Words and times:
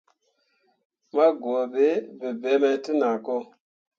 Ma 1.13 1.25
guuɓe 1.41 1.87
bebemme 2.19 2.71
te 2.83 2.91
nah. 2.99 3.15